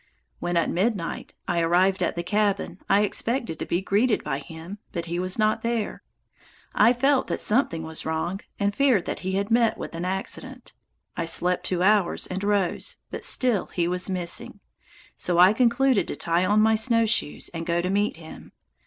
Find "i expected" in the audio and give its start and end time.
2.89-3.59